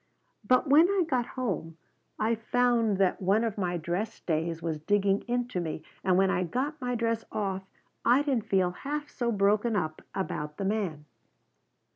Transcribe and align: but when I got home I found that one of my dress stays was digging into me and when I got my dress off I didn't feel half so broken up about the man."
but 0.43 0.65
when 0.67 0.89
I 0.89 1.03
got 1.07 1.27
home 1.37 1.77
I 2.17 2.33
found 2.33 2.97
that 2.97 3.21
one 3.21 3.43
of 3.43 3.55
my 3.55 3.77
dress 3.77 4.11
stays 4.11 4.59
was 4.59 4.79
digging 4.79 5.21
into 5.27 5.59
me 5.59 5.83
and 6.03 6.17
when 6.17 6.31
I 6.31 6.43
got 6.43 6.81
my 6.81 6.95
dress 6.95 7.23
off 7.31 7.61
I 8.03 8.23
didn't 8.23 8.49
feel 8.49 8.71
half 8.71 9.09
so 9.11 9.31
broken 9.31 9.75
up 9.75 10.01
about 10.15 10.57
the 10.57 10.65
man." 10.65 11.05